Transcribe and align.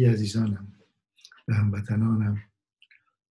همگی 0.00 0.12
عزیزانم 0.12 0.72
به 1.46 1.54
هموطنانم 1.54 2.42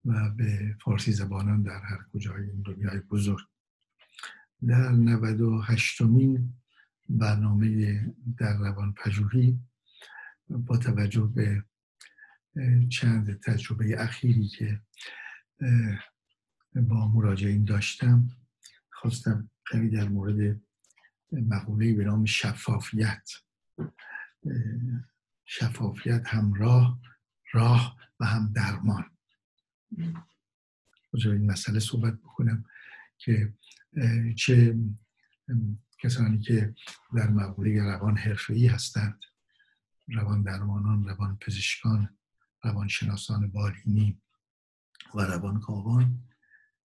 و 0.05 0.30
به 0.30 0.75
فارسی 0.84 1.12
زبانان 1.12 1.63
در 1.63 1.82
هر 1.82 2.05
کجای 2.13 2.50
این 2.50 2.62
دنیای 2.62 3.00
بزرگ. 3.00 3.45
در 4.68 4.91
98 4.91 6.02
مین 6.02 6.54
برنامه 7.09 8.02
در 8.38 8.57
روان 8.57 8.94
پژوهی 8.94 9.59
با 10.49 10.77
توجه 10.77 11.31
به 11.36 11.63
چند 12.89 13.39
تجربه 13.39 14.04
اخیری 14.04 14.48
که 14.48 14.81
با 16.75 17.08
مراجعین 17.08 17.64
داشتم 17.64 18.30
خواستم 18.89 19.50
کمی 19.72 19.89
در 19.89 20.09
مورد 20.09 20.61
مقوله 21.31 21.94
به 21.94 22.03
نام 22.03 22.25
شفافیت 22.25 23.30
شفافیت 25.55 26.27
هم 26.27 26.53
راه 26.53 26.99
راه 27.52 27.98
و 28.20 28.25
هم 28.25 28.53
درمان. 28.55 29.11
این 31.13 31.52
مسئله 31.52 31.80
صحبت 31.80 32.13
بکنم 32.13 32.66
که 33.17 33.53
چه 34.38 34.75
کسانی 35.99 36.39
که 36.39 36.75
در 37.16 37.30
مقوله 37.30 37.84
روان 37.84 38.17
حرفه‌ای 38.17 38.67
هستند. 38.67 39.20
روان 40.08 40.44
درمانان 40.44 41.03
روان 41.03 41.38
پزشکان 41.41 42.17
روان 42.63 42.88
شناسان 42.88 43.47
بالینی 43.47 44.22
و 45.16 45.22
روان 45.22 45.59
کاوان 45.59 46.20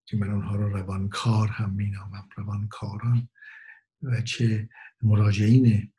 که 0.05 0.17
من 0.17 0.31
آنها 0.31 0.57
را 0.57 0.69
روانکار 0.69 1.49
هم 1.49 1.73
می 1.73 1.91
نامم 1.91 2.29
روانکاران 2.37 3.29
و 4.03 4.21
چه 4.21 4.69
مراجعین 5.03 5.93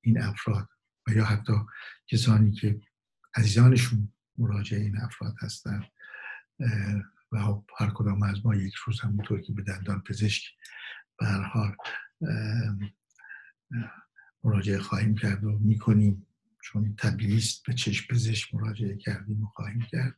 این 0.00 0.20
افراد 0.20 0.68
و 1.06 1.12
یا 1.12 1.24
حتی 1.24 1.52
کسانی 2.06 2.52
که 2.52 2.80
عزیزانشون 3.34 4.12
مراجع 4.38 4.76
این 4.76 4.98
افراد 4.98 5.34
هستند 5.40 5.84
و 7.32 7.42
خب 7.42 7.64
هر 7.78 7.90
کدام 7.90 8.22
از 8.22 8.46
ما 8.46 8.54
یک 8.54 8.74
روز 8.74 9.00
همونطور 9.00 9.40
که 9.40 9.52
به 9.52 9.62
دندان 9.62 10.00
پزشک 10.00 10.42
به 11.18 11.26
هر 11.26 11.42
حال 11.42 11.76
مراجعه 14.44 14.78
خواهیم 14.78 15.14
کرد 15.14 15.44
و 15.44 15.58
می‌کنیم. 15.58 16.26
چون 16.62 16.96
طبیعی 16.96 17.42
به 17.66 17.74
چشم 17.74 18.14
پزشک 18.14 18.54
مراجعه 18.54 18.96
کردیم 18.96 19.42
و 19.42 19.46
خواهیم 19.46 19.86
کرد. 19.90 20.16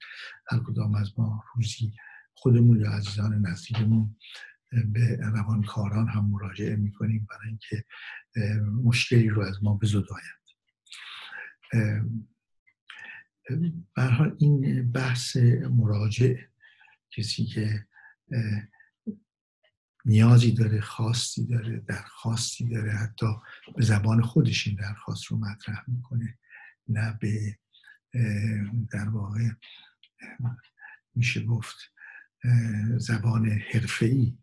هر 0.50 0.58
کدام 0.58 0.94
از 0.94 1.18
ما 1.18 1.44
روزی 1.54 1.92
خودمون 2.34 2.80
یا 2.80 2.90
عزیزان 2.90 3.46
نزدیکمون 3.46 4.16
به 4.92 5.16
روانکاران 5.16 6.08
هم 6.08 6.24
مراجعه 6.30 6.76
می‌کنیم 6.76 7.26
برای 7.30 7.48
اینکه 7.48 7.84
مشکلی 8.84 9.28
رو 9.28 9.42
از 9.42 9.62
ما 9.62 9.74
بزدایند 9.74 10.45
برحال 13.96 14.36
این 14.38 14.92
بحث 14.92 15.36
مراجع 15.70 16.34
کسی 17.10 17.44
که 17.44 17.86
نیازی 20.04 20.52
داره 20.52 20.80
خواستی 20.80 21.46
داره 21.46 21.80
درخواستی 21.80 22.68
داره 22.68 22.92
حتی 22.92 23.26
به 23.76 23.84
زبان 23.84 24.22
خودش 24.22 24.66
این 24.66 24.76
درخواست 24.76 25.24
رو 25.24 25.36
مطرح 25.38 25.84
می‌کنه 25.88 26.38
نه 26.88 27.18
به 27.20 27.58
در 28.92 29.08
واقع 29.08 29.48
میشه 31.14 31.44
گفت 31.44 31.76
زبان 32.96 33.48
حرفه‌ای 33.48 34.38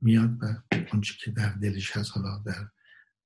میاد 0.00 0.42
و 0.42 0.62
آنچه 0.92 1.14
که 1.24 1.30
در 1.30 1.52
دلش 1.52 1.96
هست 1.96 2.10
حالا 2.16 2.38
در 2.38 2.68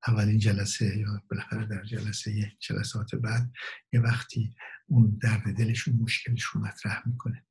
اولین 0.09 0.39
جلسه 0.39 0.99
یا 0.99 1.23
بالاخره 1.31 1.67
در 1.67 1.85
جلسه 1.85 2.53
جلسات 2.59 3.15
بعد 3.15 3.53
یه 3.93 4.01
وقتی 4.01 4.55
اون 4.87 5.19
درد 5.23 5.57
دلشون 5.57 5.97
مشکلش 5.97 6.43
رو 6.43 6.61
مطرح 6.61 7.03
می‌کنه. 7.07 7.45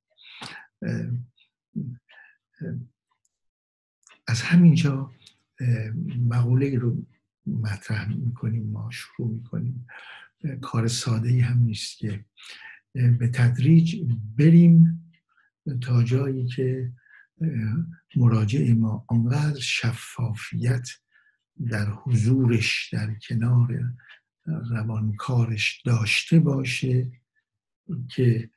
از 4.27 4.41
همینجا 4.41 5.11
مقوله 6.29 6.77
رو 6.79 7.05
مطرح 7.45 8.09
می‌کنیم 8.09 8.71
ما 8.71 8.89
شروع 8.91 9.33
می‌کنیم. 9.33 9.87
کار 10.61 10.87
ساده 10.87 11.29
ای 11.29 11.39
هم 11.39 11.59
نیست 11.59 11.97
که 11.97 12.25
به 12.93 13.27
تدریج 13.33 13.95
بریم 14.37 15.03
تا 15.81 16.03
جایی 16.03 16.45
که 16.45 16.93
مراجع 18.15 18.73
ما 18.73 19.05
آنقدر 19.07 19.59
شفافیت 19.59 20.89
در 21.69 21.89
حضورش 21.89 22.93
در 22.93 23.15
کنار 23.15 23.93
روانکارش 24.45 25.81
داشته 25.85 26.39
باشه 26.39 27.11
که 28.09 28.49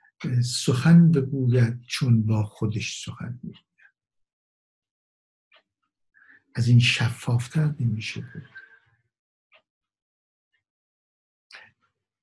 سخن 0.45 1.13
بگوید 1.13 1.83
چون 1.83 2.27
با 2.27 2.45
خودش 2.45 3.05
سخن 3.05 3.41
می‌گوید. 3.43 3.67
از 6.55 6.69
این 6.69 6.81
شفافتر 6.81 7.75
نمیشه 7.81 8.21
بود. 8.21 8.49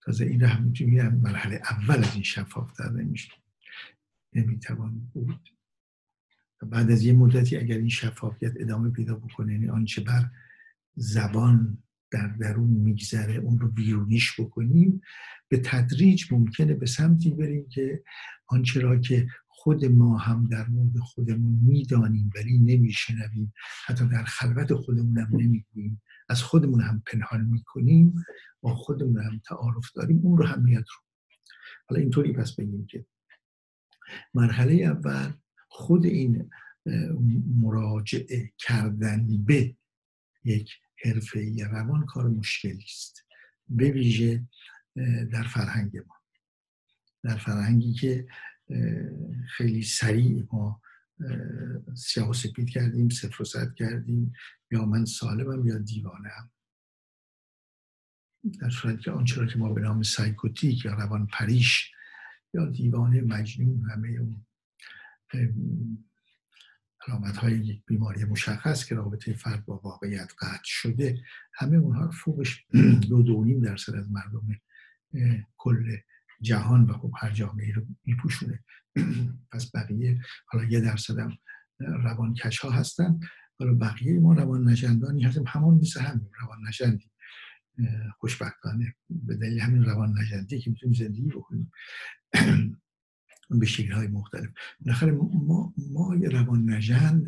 تازه 0.01 0.25
این 0.25 0.43
همینجوری 0.43 1.01
مرحله 1.01 1.55
اول 1.55 1.97
از 1.97 2.13
این 2.13 2.23
شفافتر 2.23 2.89
نمیشه. 2.89 3.31
نمی‌توان 4.33 5.11
بود. 5.13 5.49
بعد 6.61 6.91
از 6.91 7.03
یه 7.03 7.13
مدتی 7.13 7.57
اگر 7.57 7.77
این 7.77 7.89
شفافیت 7.89 8.53
ادامه 8.55 8.89
پیدا 8.89 9.15
بکنه 9.15 9.53
یعنی 9.53 9.69
آنچه 9.69 10.01
بر 10.01 10.29
زبان 10.95 11.83
در 12.11 12.27
درون 12.27 12.69
میگذره 12.69 13.35
اون 13.35 13.59
رو 13.59 13.71
بیرونیش 13.71 14.39
بکنیم 14.39 15.01
به 15.47 15.57
تدریج 15.57 16.33
ممکنه 16.33 16.73
به 16.73 16.85
سمتی 16.85 17.29
بریم 17.29 17.69
که 17.69 18.03
آنچه 18.47 18.79
را 18.79 18.99
که 18.99 19.27
خود 19.47 19.85
ما 19.85 20.17
هم 20.17 20.47
در 20.47 20.67
مورد 20.67 20.97
خودمون 20.97 21.59
می‌دانیم 21.61 22.29
ولی 22.35 22.59
نمیشنویم 22.59 23.53
حتی 23.85 24.07
در 24.07 24.23
خلوت 24.23 24.73
خودمون 24.73 25.17
هم 25.17 25.29
نمی‌گوییم 25.33 26.01
از 26.29 26.43
خودمون 26.43 26.81
هم 26.81 27.03
پنهان 27.05 27.45
می‌کنیم 27.45 28.13
با 28.61 28.75
خودمون 28.75 29.21
هم 29.21 29.41
تعارف 29.47 29.91
داریم 29.95 30.19
اون 30.23 30.37
رو 30.37 30.45
هم 30.45 30.61
میاد 30.61 30.85
رو. 30.89 31.03
حالا 31.89 32.01
اینطوری 32.01 32.33
پس 32.33 32.55
بگیم 32.55 32.85
که 32.85 33.05
مرحله 34.33 34.73
اول 34.73 35.31
خود 35.67 36.05
این 36.05 36.49
مراجعه 37.61 38.51
کردن 38.57 39.27
به 39.45 39.75
یک 40.43 40.71
حرفه 41.03 41.67
روان 41.71 42.05
کار 42.05 42.27
مشکلی 42.27 42.83
است. 42.83 43.23
به 43.69 43.91
ویژه 43.91 44.47
در 45.31 45.43
فرهنگ 45.43 45.97
ما. 45.97 46.15
در 47.23 47.37
فرهنگی 47.37 47.93
که 47.93 48.27
خیلی 49.57 49.83
سریع 49.83 50.43
ما 50.51 50.81
سیاه 51.95 52.29
و 52.29 52.33
سپید 52.33 52.69
کردیم 52.69 53.09
صفر 53.09 53.41
و 53.41 53.45
صد 53.45 53.73
کردیم 53.73 54.33
یا 54.71 54.85
من 54.85 55.05
سالمم 55.05 55.67
یا 55.67 55.77
دیوانم 55.77 56.51
در 58.61 58.69
صورت 58.69 58.99
که 58.99 59.11
آنچه 59.11 59.47
که 59.47 59.57
ما 59.57 59.73
به 59.73 59.81
نام 59.81 60.03
سایکوتیک 60.03 60.85
یا 60.85 60.93
روان 60.93 61.27
پریش 61.27 61.91
یا 62.53 62.65
دیوانه 62.65 63.21
مجنون 63.21 63.89
همه 63.89 64.09
اون 64.09 64.45
علامت 67.07 67.37
های 67.37 67.53
یک 67.53 67.81
بیماری 67.85 68.25
مشخص 68.25 68.85
که 68.85 68.95
رابطه 68.95 69.33
فرد 69.33 69.65
با 69.65 69.77
واقعیت 69.83 70.31
قطع 70.39 70.63
شده 70.63 71.23
همه 71.53 71.77
اونها 71.77 72.11
فوقش 72.11 72.65
دو 73.09 73.21
دو 73.21 73.59
درصد 73.59 73.95
از 73.95 74.11
مردم 74.11 74.47
کل 75.57 75.97
جهان 76.41 76.83
و 76.83 76.93
خب 76.93 77.11
هر 77.17 77.31
جامعه 77.31 77.73
رو 77.73 77.85
میپوشونه. 78.05 78.63
پس 79.51 79.75
بقیه 79.75 80.21
حالا 80.45 80.63
یه 80.63 80.79
درصد 80.79 81.19
هم 81.19 81.37
روانکش 81.79 82.59
ها 82.59 82.71
هستن 82.71 83.19
حالا 83.59 83.73
بقیه 83.73 84.19
ما 84.19 84.33
روان 84.33 84.69
نجندانی 84.69 85.23
هستیم 85.23 85.43
همون 85.47 85.75
مثل 85.75 86.01
هم 86.01 86.29
روان 86.41 86.67
نجندی 86.67 87.11
خوشبختانه 88.17 88.95
به 89.09 89.35
دلیل 89.35 89.59
همین 89.59 89.83
روان 89.83 90.19
نجندی 90.19 90.59
که 90.59 90.69
می‌تونیم 90.69 90.95
زندگی 90.95 91.29
بکنیم. 91.29 91.71
به 93.49 93.65
شکل 93.65 93.91
های 93.91 94.07
مختلف. 94.07 94.49
بالاخره 94.79 95.11
ما, 95.11 95.73
ما 95.77 96.15
یه 96.15 96.29
روان 96.29 96.69
نژند 96.69 97.27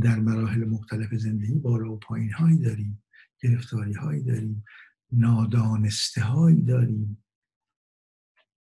در 0.00 0.20
مراحل 0.20 0.64
مختلف 0.64 1.14
زندگی 1.14 1.54
بالا 1.54 1.92
و 1.92 1.98
پایین 1.98 2.32
هایی 2.32 2.58
داریم 2.58 3.02
گرفتاری 3.42 3.92
هایی 3.92 4.22
داریم 4.22 4.64
نادانسته 5.12 6.22
هایی 6.22 6.62
داریم 6.62 7.24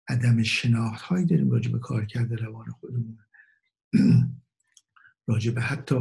عدم 0.08 0.44
شناخت 0.44 1.02
هایی 1.02 1.26
داریم 1.26 1.52
راجع 1.52 1.72
به 1.72 1.80
کار 1.80 2.06
کرده 2.06 2.36
روان 2.36 2.72
خودمون. 2.72 3.20
راجع 5.28 5.52
به 5.52 5.62
حتی 5.62 5.96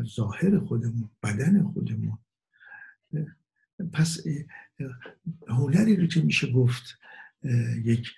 ظاهر 0.00 0.58
خودمون 0.58 1.10
بدن 1.22 1.62
خودمون. 1.62 2.18
پس 3.92 4.18
هنری 5.48 5.96
رو 5.96 6.06
که 6.06 6.22
میشه 6.22 6.52
گفت 6.52 6.98
یک 7.84 8.14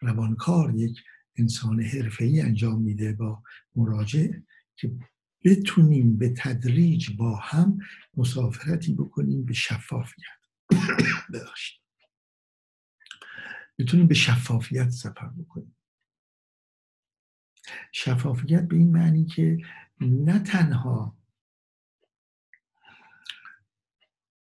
روانکار 0.00 0.74
یک 0.74 0.98
انسان 1.36 1.82
حرفه‌ای 1.82 2.40
انجام 2.40 2.82
میده 2.82 3.12
با 3.12 3.42
مراجع 3.76 4.28
که 4.76 4.92
بتونیم 5.44 6.16
به 6.16 6.34
تدریج 6.38 7.16
با 7.16 7.36
هم 7.36 7.78
مسافرتی 8.16 8.94
بکنیم 8.94 9.44
به 9.44 9.52
شفافیت. 9.52 10.24
ببخشید. 11.32 11.80
می‌تونیم 13.78 14.06
به 14.06 14.14
شفافیت 14.14 14.90
سفر 14.90 15.28
بکنیم. 15.28 15.76
شفافیت 17.92 18.68
به 18.68 18.76
این 18.76 18.92
معنی 18.92 19.24
که 19.24 19.58
نه 20.00 20.38
تنها 20.38 21.16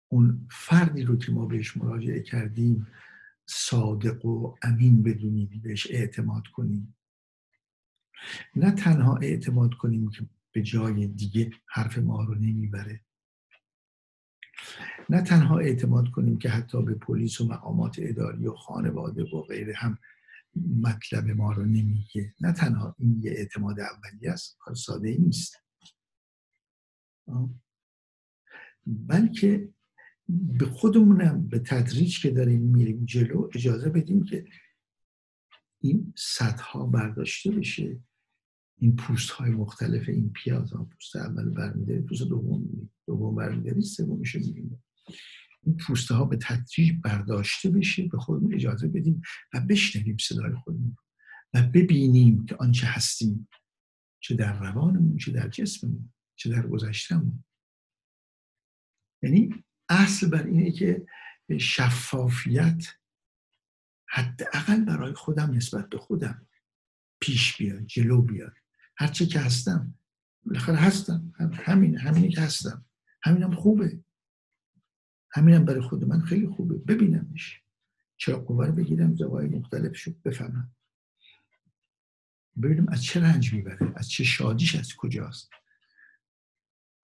اون 0.07 0.47
فردی 0.51 1.03
رو 1.03 1.17
که 1.17 1.31
ما 1.31 1.45
بهش 1.45 1.77
مراجعه 1.77 2.21
کردیم 2.21 2.87
صادق 3.45 4.25
و 4.25 4.55
امین 4.61 5.03
بدونیم 5.03 5.61
بهش 5.63 5.87
اعتماد 5.89 6.43
کنیم 6.47 6.97
نه 8.55 8.71
تنها 8.71 9.17
اعتماد 9.17 9.73
کنیم 9.73 10.09
که 10.09 10.29
به 10.51 10.61
جای 10.61 11.07
دیگه 11.07 11.51
حرف 11.65 11.97
ما 11.97 12.23
رو 12.23 12.35
نمی‌بره. 12.35 13.01
نه 15.09 15.21
تنها 15.21 15.59
اعتماد 15.59 16.09
کنیم 16.11 16.37
که 16.37 16.49
حتی 16.49 16.81
به 16.81 16.93
پلیس 16.93 17.41
و 17.41 17.47
مقامات 17.47 17.95
اداری 17.99 18.47
و 18.47 18.53
خانواده 18.53 19.23
و 19.23 19.41
غیره 19.41 19.73
هم 19.75 19.97
مطلب 20.81 21.29
ما 21.29 21.53
رو 21.53 21.65
نمیگه. 21.65 22.33
نه 22.41 22.51
تنها 22.51 22.95
این 22.99 23.21
یه 23.23 23.31
اعتماد 23.31 23.79
اولی 23.79 24.27
است 24.27 24.57
کار 24.59 24.75
ساده 24.75 25.17
نیست. 25.17 25.55
بلکه 28.85 29.69
به 30.29 30.65
خودمونم 30.65 31.47
به 31.47 31.59
تدریج 31.59 32.21
که 32.21 32.31
داریم 32.31 32.61
میریم 32.61 33.05
جلو 33.05 33.49
اجازه 33.55 33.89
بدیم 33.89 34.23
که 34.23 34.45
این 35.81 36.13
ها 36.59 36.85
برداشته 36.85 37.51
بشه. 37.51 37.99
این 38.77 38.95
پوست 38.95 39.29
های 39.29 39.51
مختلف 39.51 40.09
این 40.09 40.31
پیاز 40.31 40.73
ها 40.73 40.83
پوست 40.83 41.15
اول 41.15 41.49
برمیداری 41.49 42.01
پوست 42.01 42.23
دوم 42.23 42.89
دوم 43.07 43.35
برمیداری 43.35 43.81
سومش 43.81 44.35
می‌بینیم. 44.35 44.83
این 45.65 45.77
پوسته 45.77 46.15
ها 46.15 46.25
به 46.25 46.37
تدریج 46.37 46.91
برداشته 47.03 47.69
بشه 47.69 48.07
به 48.07 48.17
خودمون 48.17 48.53
اجازه 48.53 48.87
بدیم 48.87 49.21
و 49.53 49.61
بشنویم 49.61 50.17
صدای 50.17 50.53
خودمون 50.63 50.97
و 51.53 51.61
ببینیم 51.61 52.45
که 52.45 52.55
آنچه 52.55 52.87
هستیم 52.87 53.47
چه 54.19 54.35
در 54.35 54.59
روانمون 54.59 55.17
چه 55.17 55.31
در 55.31 55.47
جسممون 55.47 56.13
چه 56.35 56.49
در 56.49 56.67
گذشتمون 56.67 57.43
یعنی 59.23 59.63
اصل 59.89 60.29
بر 60.29 60.43
اینه 60.43 60.71
که 60.71 61.07
شفافیت 61.59 62.87
حداقل 64.09 64.85
برای 64.85 65.13
خودم 65.13 65.51
نسبت 65.51 65.89
به 65.89 65.97
خودم 65.97 66.47
پیش 67.19 67.57
بیاد 67.57 67.85
جلو 67.85 68.21
بیاد. 68.21 68.53
هرچه 68.97 69.25
که 69.25 69.39
هستم 69.39 69.93
بالاخره 70.45 70.75
هستم. 70.75 71.33
همین 71.53 71.97
همینی 71.97 72.29
که 72.29 72.41
هستم. 72.41 72.85
همینم 73.23 73.55
خوبه. 73.55 74.03
همینم 75.31 75.65
برای 75.65 75.81
خود 75.81 76.05
من 76.05 76.21
خیلی 76.21 76.47
خوبه. 76.47 76.75
ببینمش. 76.75 77.61
چرا 78.17 78.39
قوه 78.39 78.71
بگیرم 78.71 79.15
زوای 79.15 79.47
مختلف 79.47 79.95
شد 79.95 80.21
بفهمم. 80.21 80.75
ببینم 82.63 82.89
از 82.89 83.03
چه 83.03 83.21
رنج 83.21 83.53
می‌بره 83.53 83.93
از 83.95 84.09
چه 84.09 84.23
شادیش 84.23 84.75
از 84.75 84.95
کجاست. 84.95 85.49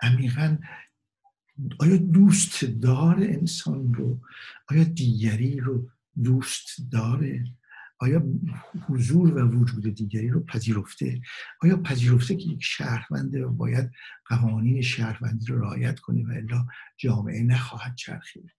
عمیقا 0.01 0.57
آیا 1.80 1.98
دوست 1.98 2.65
دار 2.65 3.15
انسان 3.15 3.94
رو؟ 3.94 4.19
آیا 4.69 4.83
دیگری 4.83 5.59
رو 5.59 5.89
دوست 6.24 6.68
داره؟ 6.92 7.44
آیا 8.00 8.24
حضور 8.88 9.33
و 9.33 9.48
وجود 9.48 9.95
دیگری 9.95 10.30
رو 10.30 10.44
پذیرفته؟ 10.44 11.21
آیا 11.62 11.77
پذیرفته 11.77 12.36
که 12.36 12.50
یک 12.50 12.63
شهرونده 12.63 13.48
باید 13.48 13.92
قوانین 14.25 14.81
شهروندی 14.81 15.45
رو 15.45 15.62
رعایت 15.62 16.00
کنه 16.00 16.25
و 16.27 16.31
الا 16.31 16.65
جامعه 16.98 17.44
نخواهد 17.44 17.95
چرخید؟ 17.95 18.51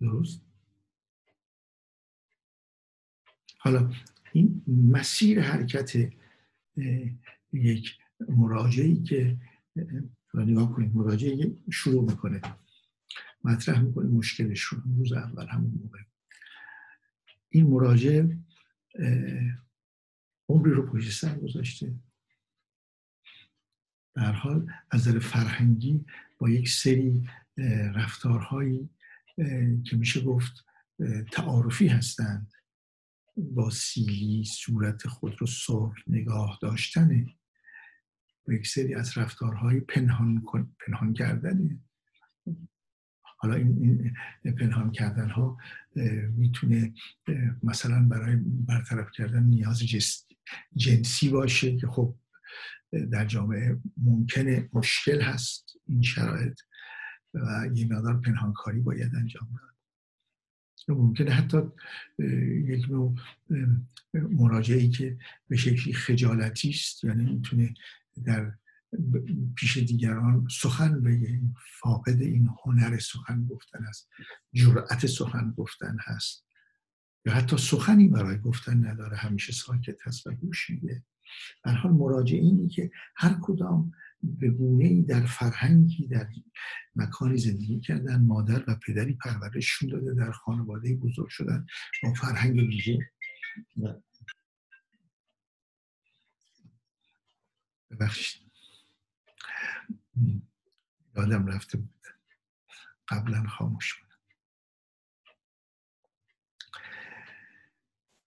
درست؟ 0.00 0.40
حالا 3.58 3.92
این 4.32 4.62
مسیر 4.66 5.40
حرکت 5.40 5.96
یک 7.52 7.98
مراجعی 8.28 9.02
که 9.02 9.36
نگاه 10.34 10.74
کنید 10.74 10.96
مراجعه 10.96 11.56
شروع 11.72 12.10
می‌کنه. 12.10 12.40
مطرح 13.44 13.80
می‌کنه 13.80 14.06
مشکلش 14.06 14.60
رو 14.60 14.82
روز 14.96 15.12
اول 15.12 15.48
همون 15.48 15.70
موقع. 15.82 15.98
این 17.48 17.66
مراجع 17.66 18.26
عمری 20.48 20.70
رو 20.70 20.86
پشت 20.86 21.10
سر 21.10 21.38
گذاشته. 21.38 21.94
در 24.14 24.32
حال 24.32 24.72
از 24.90 25.08
نظر 25.08 25.18
فرهنگی 25.18 26.04
با 26.38 26.50
یک 26.50 26.68
سری 26.68 27.28
رفتارهایی 27.94 28.90
که 29.84 29.96
میشه 29.96 30.20
گفت 30.20 30.64
تعارفی 31.32 31.88
هستند. 31.88 32.52
با 33.36 33.70
سیلی 33.70 34.44
صورت 34.44 35.06
خود 35.06 35.36
رو 35.38 35.46
سرخ 35.46 35.94
نگاه 36.06 36.58
داشتنه. 36.62 37.26
با 38.46 38.54
یک 38.54 38.66
سری 38.66 38.94
از 38.94 39.18
رفتارهای 39.18 39.80
پنهان, 39.80 40.42
پنهان 40.86 41.12
کردنه. 41.12 41.80
حالا 43.22 43.54
این, 43.54 44.14
پنهان 44.58 44.90
کردن 44.90 45.30
ها 45.30 45.58
می‌تونه 46.36 46.94
مثلا 47.62 48.08
برای 48.08 48.36
برطرف 48.36 49.10
کردن 49.10 49.42
نیاز 49.42 49.82
جنسی 50.76 51.28
باشه 51.28 51.76
که 51.76 51.86
خب 51.86 52.16
در 53.12 53.24
جامعه 53.24 53.80
ممکنه 53.96 54.68
مشکل 54.72 55.20
هست 55.20 55.72
این 55.86 56.02
شرایط 56.02 56.60
و 57.34 57.68
یه 57.74 57.86
مقدار 57.86 58.20
پنهانکاری 58.20 58.80
باید 58.80 59.14
انجام 59.14 59.48
داد 59.52 59.69
ممکنه 60.94 61.30
حتی 61.30 61.58
یک 62.68 62.90
نوع 62.90 63.14
مراجعی 64.14 64.88
که 64.88 65.18
به 65.48 65.56
شکلی 65.56 65.94
خجالتی 65.94 66.70
است 66.70 67.04
یعنی 67.04 67.24
می‌تونه 67.24 67.74
در 68.24 68.52
پیش 69.56 69.76
دیگران 69.76 70.48
سخن 70.50 71.00
بگه 71.00 71.40
فاقد 71.80 72.20
این 72.20 72.48
هنر 72.64 72.98
سخن 72.98 73.46
گفتن 73.46 73.84
است 73.84 74.08
جرأت 74.52 75.06
سخن 75.06 75.54
گفتن 75.56 75.96
هست. 76.00 76.46
یا 77.26 77.32
حتی 77.32 77.56
سخنی 77.58 78.08
برای 78.08 78.38
گفتن 78.38 78.86
نداره 78.86 79.16
همیشه 79.16 79.52
ساکت 79.52 80.06
هست 80.06 80.26
و 80.26 80.30
گوش 80.30 80.70
حال 81.64 81.92
مراجعینی 81.92 82.68
که 82.68 82.90
هر 83.16 83.36
کدام 83.42 83.92
به 84.22 84.50
گونه 84.50 85.02
در 85.02 85.26
فرهنگی 85.26 86.06
در 86.06 86.28
مکانی 86.96 87.36
زندگی 87.36 87.80
کردن 87.80 88.22
مادر 88.22 88.64
و 88.68 88.76
پدری 88.86 89.14
پرورششون 89.14 89.88
داده 89.88 90.14
در 90.14 90.30
خانواده 90.30 90.96
بزرگ 90.96 91.28
شدن 91.28 91.66
با 92.02 92.14
فرهنگ 92.14 92.56
ویژه. 92.56 92.98
ببخشید. 97.90 98.50
یادم 101.16 101.46
رفته 101.46 101.78
بود. 101.78 102.06
قبلا 103.08 103.46
خاموش 103.48 103.94
بود. 103.94 104.09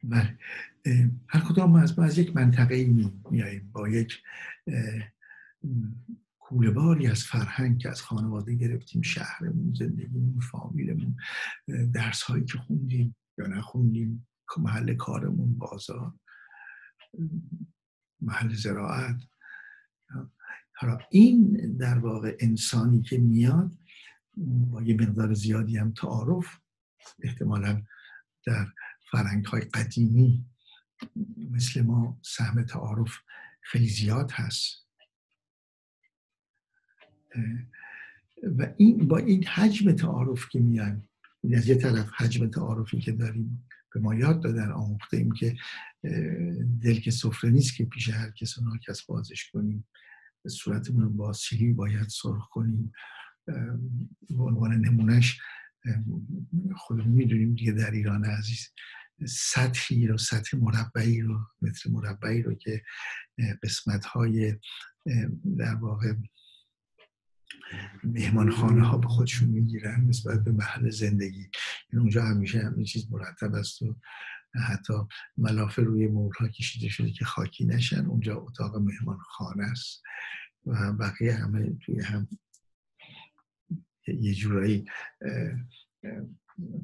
بله. 0.04 0.38
هر 1.28 1.40
کدام 1.40 1.76
از 1.76 2.00
ما 2.00 2.06
از 2.06 2.18
یک 2.18 2.36
منطقه 2.36 2.86
میاییم 3.32 3.70
با 3.74 3.90
یک 3.90 4.24
کولباری 6.40 7.08
از 7.08 7.24
فرهنگ 7.24 7.80
که 7.80 7.90
از 7.90 8.02
خانواده 8.02 8.56
گرفتیم 8.56 9.02
شهرمون 9.02 9.74
زندگیمون 9.74 10.40
فامیلمون 10.40 11.16
درس 11.94 12.22
هایی 12.22 12.46
که 12.46 12.58
خوندیم 12.58 13.16
یا 13.38 13.48
نخوندیم 13.48 14.28
محل 14.58 14.94
کارمون 14.94 15.58
بازار 15.58 16.14
محل 18.22 18.54
زراعت. 18.54 19.22
حالا 20.76 21.00
این 21.12 21.54
در 21.78 21.98
واقع 21.98 22.38
انسانی 22.40 23.02
که 23.02 23.18
میاد 23.18 23.72
با 24.72 24.82
یه 24.82 24.96
مقدار 24.96 25.34
زیادی 25.34 25.78
هم 25.78 25.92
تعارف 25.92 26.60
احتمالا 27.20 27.82
در 28.46 28.68
فرنگ 29.14 29.46
های 29.46 29.62
قدیمی 29.62 30.46
مثل 31.52 31.82
ما 31.82 32.20
سهم 32.22 32.64
تعارف 32.64 33.18
خیلی 33.62 33.88
زیاد 33.88 34.32
هست. 34.32 34.88
و 38.58 38.74
این 38.78 39.08
با 39.08 39.18
این 39.18 39.48
حجم 39.48 39.92
تعارف 39.92 40.50
که 40.50 40.60
میایم 40.60 41.10
از 41.54 41.68
یه 41.68 41.76
طرف 41.76 42.10
حجم 42.18 42.48
تعارفی 42.48 43.00
که 43.00 43.12
داریم 43.12 43.68
به 43.94 44.00
ما 44.00 44.16
یاد 44.16 44.44
دادن 44.44 44.72
آموخته 44.72 45.18
ایم 45.18 45.32
که 45.32 45.56
دل 46.82 47.00
که 47.00 47.12
سفره 47.12 47.50
نیست 47.50 47.76
که 47.76 47.86
پیش 47.86 48.10
هر 48.10 48.32
کس 48.32 48.58
و 48.58 48.78
کس 48.88 49.06
بازش 49.06 49.50
کنیم. 49.52 49.88
صورتمون 50.48 51.18
با 51.18 51.34
سیلی 51.34 51.74
باید 51.74 52.08
سرخ 52.08 52.50
کنیم. 52.50 52.92
به 54.30 54.44
عنوان 54.44 54.74
نمونهش 54.74 55.40
خودمون 56.76 57.12
می‌دونیم 57.12 57.56
دیگه 57.56 57.72
در 57.72 57.92
ایران 57.92 58.26
عزیز 58.26 58.70
سطحی 59.28 60.08
رو 60.08 60.18
سطح 60.18 60.58
مربعی 60.58 61.22
رو 61.22 61.40
متر 61.62 61.90
مربعی 61.90 62.42
رو 62.42 62.54
که 62.56 62.84
قسمت 63.64 64.06
های 64.06 64.60
در 65.58 65.76
واقع 65.76 66.14
مهمانخانه 68.04 68.88
ها 68.88 68.98
به 68.98 69.08
خودشون 69.08 69.50
می‌گیرن 69.50 70.06
نسبت 70.08 70.44
به 70.44 70.52
محل 70.52 70.90
زندگی. 70.90 71.50
این 71.90 72.00
اونجا 72.02 72.24
همیشه 72.24 72.60
همین 72.60 72.86
چیز 72.86 73.12
مرتب 73.12 73.54
است 73.54 73.82
و 73.82 73.96
حتی 74.70 74.94
ملافه 75.38 75.82
روی 75.82 76.08
مورها 76.08 76.48
کشیده 76.48 76.90
شده 76.90 77.12
که 77.12 77.26
خاکی 77.26 77.66
نشن. 77.66 78.06
اونجا 78.06 78.38
اتاق 78.38 78.76
مهمانخانه 78.76 79.64
است 79.64 80.04
و 80.66 80.94
بقیه 80.94 81.34
همه 81.34 81.78
توی 81.86 82.02
هم 82.02 82.28
یه 84.08 84.34
جورایی 84.34 84.86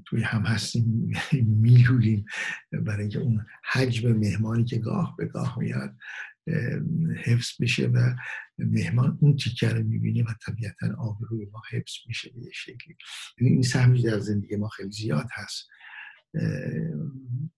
توی 0.06 0.24
هم 0.24 0.42
هستیم 0.42 1.12
میلولیم 1.64 2.26
برای 2.72 3.02
اینکه 3.02 3.20
اون 3.20 3.46
حجم 3.72 4.12
مهمانی 4.12 4.66
که 4.66 4.78
گاه 4.78 5.16
به 5.18 5.26
گاه 5.26 5.60
میاد 5.60 5.96
حفظ 7.26 7.62
بشه 7.62 7.88
و 7.88 8.16
مهمان 8.58 9.18
اون 9.22 9.36
تیکه 9.36 9.70
رو 9.70 9.84
می‌بینه 9.84 10.24
و 10.24 10.34
طبیعتا 10.46 10.96
آبروی 10.98 11.46
ما 11.46 11.62
حفظ 11.72 11.94
میشه 12.08 12.32
به 12.36 12.42
یه 12.42 12.52
شکلی. 12.54 12.98
این 13.38 13.62
سهمی 13.62 14.02
در 14.02 14.20
زندگی 14.20 14.56
ما 14.56 14.68
خیلی 14.68 14.92
زیاد 14.92 15.28
هست. 15.34 15.68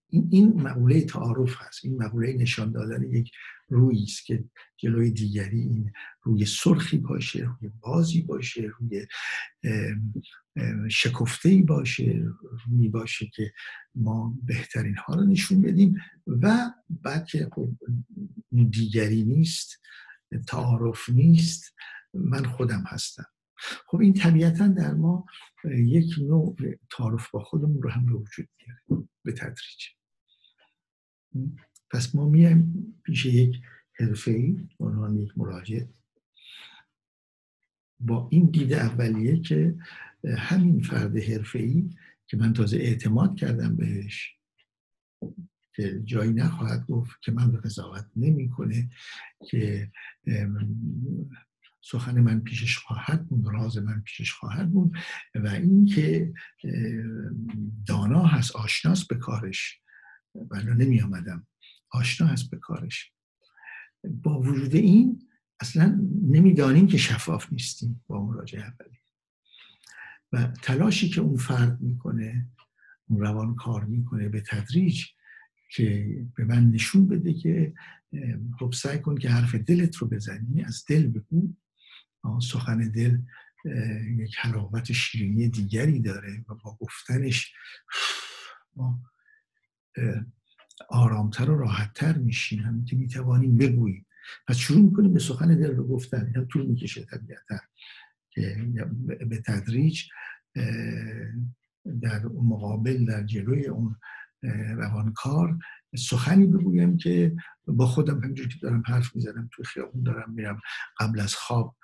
این 0.08 0.62
مقوله 0.62 1.00
تعارف 1.00 1.54
هست. 1.58 1.84
این 1.84 2.02
مقوله 2.02 2.32
نشان 2.32 2.72
دادن 2.72 3.02
یک 3.02 3.30
روی 3.68 4.02
است 4.02 4.26
که 4.26 4.44
جلوی 4.76 5.10
دیگری 5.10 5.60
این 5.60 5.92
روی 6.22 6.46
سرخی 6.46 6.98
باشه 6.98 7.48
روی 7.60 7.70
بازی 7.80 8.22
باشه 8.22 8.70
روی 8.78 9.06
شکفته 10.90 11.62
باشه 11.66 12.24
روی 12.66 12.88
باشه 12.88 13.30
که 13.34 13.52
ما 13.94 14.38
بهترین 14.42 14.96
ها 14.96 15.14
رو 15.14 15.24
نشون 15.24 15.62
بدیم 15.62 15.96
و 16.26 16.70
بعد 16.90 17.26
که 17.26 17.48
خب 17.52 17.70
دیگری 18.70 19.22
نیست 19.22 19.80
تعارف 20.48 21.08
نیست 21.08 21.74
من 22.14 22.44
خودم 22.44 22.84
هستم. 22.86 23.24
خب 23.86 23.98
این 24.00 24.14
طبیعتا 24.14 24.68
در 24.68 24.94
ما 24.94 25.26
یک 25.64 26.14
نوع 26.18 26.56
تعارف 26.90 27.30
با 27.30 27.44
خودمون 27.44 27.82
رو 27.82 27.90
هم 27.90 28.06
به 28.06 28.12
وجود 28.12 28.48
میاره 28.58 29.08
به 29.24 29.32
تدریج. 29.32 29.86
پس 31.90 32.14
ما 32.14 32.28
میایم 32.28 32.94
پیش 33.04 33.26
یک 33.26 33.56
حرفه 33.92 34.30
ای 34.30 34.68
عنوان 34.80 35.16
یک 35.16 35.38
مراجع 35.38 35.84
با 38.00 38.28
این 38.30 38.50
دیده 38.50 38.76
اولیه 38.76 39.40
که 39.40 39.74
همین 40.38 40.82
فرد 40.82 41.16
حرفه 41.16 41.58
ای 41.58 41.90
که 42.26 42.36
من 42.36 42.52
تازه 42.52 42.76
اعتماد 42.76 43.36
کردم 43.36 43.76
بهش 43.76 44.36
که 45.74 46.02
جایی 46.04 46.32
نخواهد 46.32 46.86
گفت 46.86 47.20
که 47.22 47.32
من 47.32 47.52
به 47.52 47.58
قضاوت 47.58 48.06
نمی‌کنه 48.16 48.90
که 49.46 49.92
سخن 51.84 52.20
من 52.20 52.40
پیشش 52.40 52.78
خواهد 52.78 53.28
بود 53.28 53.46
راز 53.46 53.78
من 53.78 54.00
پیشش 54.00 54.32
خواهد 54.32 54.72
بود 54.72 54.96
و 55.34 55.48
اینکه 55.48 56.34
دانا 57.86 58.26
هست 58.26 58.56
آشناس 58.56 59.06
به 59.06 59.16
کارش. 59.16 59.80
ولی 60.34 60.84
نمی 60.84 61.00
آمدم 61.00 61.46
آشنا 61.90 62.26
هست 62.26 62.50
به 62.50 62.56
کارش. 62.56 63.12
با 64.04 64.40
وجود 64.40 64.74
این 64.74 65.28
اصلا 65.60 66.00
نمی‌دانیم 66.22 66.86
که 66.86 66.96
شفاف 66.96 67.52
نیستیم 67.52 68.04
با 68.06 68.26
مراجعه 68.26 68.60
اولی. 68.60 68.98
و 70.32 70.46
تلاشی 70.46 71.08
که 71.08 71.20
اون 71.20 71.36
فرد 71.36 71.80
می‌کنه 71.80 72.48
اون 73.06 73.20
روان 73.20 73.54
کار 73.54 73.84
می‌کنه 73.84 74.28
به 74.28 74.40
تدریج 74.40 75.06
که 75.70 76.16
به 76.36 76.44
من 76.44 76.70
نشون 76.70 77.08
بده 77.08 77.34
که 77.34 77.74
خب 78.58 78.72
سعی 78.72 78.98
کن 78.98 79.18
که 79.18 79.30
حرف 79.30 79.54
دلت 79.54 79.96
رو 79.96 80.08
بزنی 80.08 80.64
از 80.64 80.84
دل 80.88 81.06
بگو. 81.06 81.54
سخن 82.42 82.90
دل 82.90 83.18
یک 84.18 84.36
حلاوت 84.38 84.92
شیرینی 84.92 85.48
دیگری 85.48 86.00
داره 86.00 86.44
و 86.48 86.54
با 86.54 86.76
گفتنش 86.80 87.54
ما 88.76 89.00
آرامتر 90.88 91.50
و 91.50 91.58
راحتتر 91.58 92.18
میشیم. 92.18 92.60
همین 92.60 92.84
که 92.84 92.96
می‌توانیم 92.96 93.56
بگوییم. 93.56 94.06
پس 94.48 94.56
شروع 94.56 94.82
می‌کنیم 94.82 95.12
به 95.12 95.20
سخن 95.20 95.60
دل 95.60 95.76
رو 95.76 95.88
گفتن. 95.88 96.32
هم 96.36 96.44
طول 96.44 96.66
می‌کشه 96.66 97.04
طبیعتا 97.04 97.58
که 98.30 98.70
به 99.28 99.42
تدریج 99.46 100.02
در 102.02 102.24
مقابل 102.24 103.04
در 103.04 103.22
جلوی 103.22 103.66
اون 103.66 103.96
روانکار 104.76 105.58
سخنی 105.96 106.46
بگویم 106.46 106.96
که 106.96 107.36
با 107.66 107.86
خودم 107.86 108.24
همجور 108.24 108.48
که 108.48 108.58
دارم 108.62 108.82
حرف 108.86 109.16
می‌زنم 109.16 109.48
توی 109.52 109.64
خیابون 109.64 110.02
دارم 110.02 110.32
میرم 110.32 110.60
قبل 111.00 111.20
از 111.20 111.34
خواب 111.34 111.76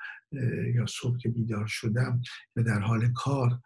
یا 0.75 0.87
صبح 0.87 1.19
که 1.19 1.29
بیدار 1.29 1.67
شدم 1.67 2.21
و 2.57 2.63
در 2.63 2.81
حال 2.81 3.13
کار 3.13 3.61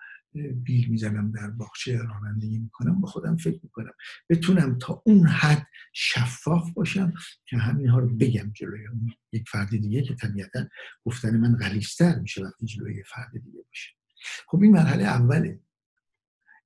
بیل 0.54 0.88
می‌زنم 0.88 1.32
در 1.32 1.50
باغچه 1.50 1.98
رانندگی 1.98 2.58
می‌کنم 2.58 3.00
با 3.00 3.08
خودم 3.08 3.36
فکر 3.36 3.60
می‌کنم 3.62 3.92
بتونم 4.30 4.78
تا 4.78 5.02
اون 5.06 5.26
حد 5.26 5.66
شفاف 5.92 6.72
باشم 6.72 7.12
که 7.46 7.56
همین 7.56 7.88
ها 7.88 7.98
رو 7.98 8.16
بگم 8.16 8.52
جلوی 8.52 8.86
اون 8.86 9.12
یک 9.32 9.48
فرد 9.48 9.70
دیگه 9.70 10.02
که 10.02 10.14
طبیعتا 10.14 10.68
گفتن 11.04 11.36
من 11.36 11.56
غلیستر 11.56 12.18
میشه 12.18 12.44
وقتی 12.44 12.66
جلوی 12.66 13.02
فرد 13.02 13.32
دیگه 13.32 13.62
باشه. 13.66 13.90
خب 14.46 14.62
این 14.62 14.72
مرحله 14.72 15.04
اوله. 15.04 15.60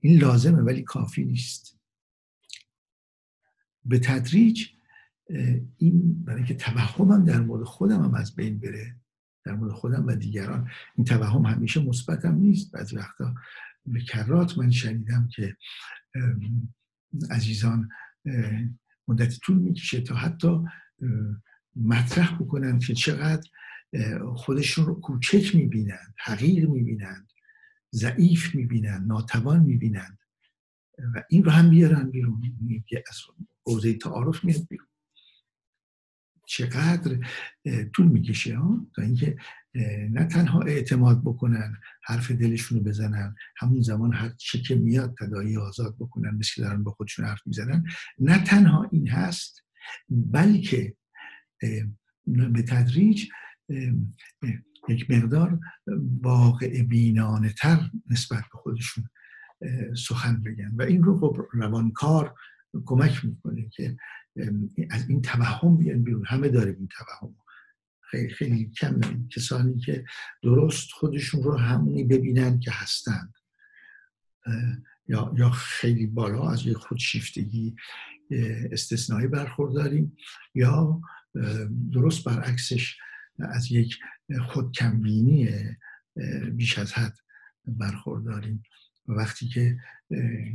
این 0.01 0.19
لازمه 0.19 0.63
ولی 0.63 0.83
کافی 0.83 1.25
نیست. 1.25 1.81
به 3.85 3.99
تدریج 3.99 4.69
این 5.77 6.25
برای 6.25 6.45
که 6.45 6.55
توهمم 6.55 7.25
در 7.25 7.41
مورد 7.41 7.65
خودم 7.65 8.03
هم 8.03 8.15
از 8.15 8.37
بین 8.37 8.61
بره 8.61 8.97
در 9.47 9.55
مورد 9.55 9.73
خودم 9.73 10.07
و 10.07 10.15
دیگران. 10.15 10.71
این 10.97 11.05
توهم 11.05 11.47
همیشه 11.47 11.81
مثبتم 11.81 12.35
نیست. 12.35 12.73
بعضی 12.73 12.97
وقتا 12.97 13.35
به 13.87 14.01
کرات 14.01 14.59
من 14.59 14.71
شنیدم 14.71 15.29
که 15.33 15.57
عزیزان 17.31 17.89
مدت 19.09 19.39
طول 19.39 19.59
می‌کشه 19.59 20.01
تا 20.01 20.15
حتی 20.15 20.65
مطرح 21.77 22.35
بکنن 22.35 22.79
که 22.79 22.95
چقدر 22.95 23.51
خودشون 24.35 24.87
رو 24.87 25.01
کوچک 25.01 25.55
می‌بینند 25.55 26.15
حقیر 26.25 26.67
می‌بینند 26.67 27.33
ضعیف 27.95 28.55
می‌بینند 28.55 29.09
ناتوان 29.09 29.61
می‌بینند. 29.61 30.19
و 31.15 31.23
این 31.31 31.45
رو 31.45 31.51
هم 31.51 31.71
بیارن 31.71 32.11
بیرون. 32.11 32.43
از 33.09 33.17
حوزه 33.67 33.95
تعارف 33.95 34.45
میاد 34.45 34.67
بیرون. 34.69 34.89
چقدر 36.47 37.19
طول 37.95 38.07
می‌کشه 38.07 38.57
ها؟ 38.57 38.87
تا 38.97 39.03
اینکه 39.03 39.37
نه 40.11 40.25
تنها 40.25 40.61
اعتماد 40.61 41.23
بکنن 41.23 41.77
حرف 42.05 42.31
دلشون 42.31 42.79
رو 42.79 42.85
بزنن 42.85 43.35
همون 43.57 43.83
زمان 43.83 44.15
هر 44.15 44.29
چی 44.29 44.63
که 44.63 44.75
میاد 44.75 45.15
تدایی 45.19 45.57
آزاد 45.57 45.97
بکنن 45.99 46.35
مثل 46.35 46.63
دارن 46.63 46.83
با 46.83 46.91
خودشون 46.91 47.25
حرف 47.25 47.41
می‌زنن. 47.47 47.85
نه 48.19 48.45
تنها 48.45 48.89
این 48.93 49.09
هست 49.09 49.63
بلکه 50.09 50.97
به 52.27 52.63
تدریج 52.69 53.29
یک 54.89 55.11
مقدار 55.11 55.61
واقع 56.23 56.83
بینانه 56.83 57.53
تر 57.53 57.91
نسبت 58.11 58.43
به 58.53 58.59
خودشون 58.59 59.05
سخن 59.97 60.43
بگن. 60.43 60.75
و 60.77 60.83
این 60.83 61.03
رو 61.03 61.21
خب 61.21 61.43
روانکار 61.53 62.35
کمک 62.85 63.25
می‌کنه 63.25 63.69
که 63.69 63.97
از 64.91 65.09
این 65.09 65.23
توهم 65.23 65.77
بیان 65.77 66.03
بیرون. 66.03 66.25
همه 66.27 66.49
داریم 66.49 66.75
این 66.79 66.89
توهم 66.89 67.35
خیلی 68.11 68.31
خیلی 68.31 68.71
کم 68.81 69.01
کسانی 69.29 69.79
که 69.79 70.05
درست 70.43 70.91
خودشون 70.91 71.43
رو 71.43 71.57
همونی 71.57 72.05
ببینن 72.05 72.61
که 72.61 72.71
هستند. 72.71 73.35
یا, 75.09 75.35
یا 75.37 75.51
خیلی 75.51 76.07
بالا 76.07 76.51
از 76.51 76.67
یک 76.67 76.77
خودشیفتگی 76.77 77.77
استثنایی 78.73 79.27
برخورداریم. 79.27 80.17
یا 80.55 81.01
درست 81.93 82.25
برعکسش 82.25 82.97
از 83.39 83.73
یک 83.73 83.99
خودکمبینی 84.47 85.49
بیش 86.53 86.79
از 86.79 86.93
حد 86.93 87.19
برخورداریم. 87.67 88.63
وقتی 89.09 89.49
که 89.49 89.79